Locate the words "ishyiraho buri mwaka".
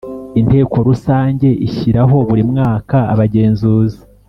1.67-2.97